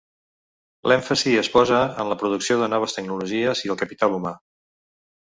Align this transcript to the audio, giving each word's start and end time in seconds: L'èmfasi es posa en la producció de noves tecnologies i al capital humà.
L'èmfasi 0.91 1.33
es 1.41 1.51
posa 1.59 1.83
en 2.05 2.11
la 2.13 2.19
producció 2.23 2.59
de 2.65 2.73
noves 2.77 2.99
tecnologies 2.99 3.65
i 3.69 3.75
al 3.75 3.81
capital 3.87 4.21
humà. 4.21 4.37